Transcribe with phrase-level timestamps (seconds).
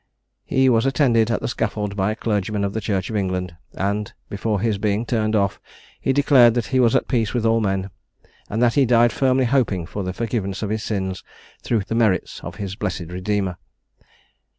[0.45, 4.11] He was attended at the scaffold by a clergyman of the Church of England; and
[4.31, 5.61] before his being turned off,
[6.01, 7.91] he declared that he was at peace with all men,
[8.49, 11.23] and that he died firmly hoping for the forgiveness of his sins
[11.61, 13.57] through the merits of his blessed Redeemer.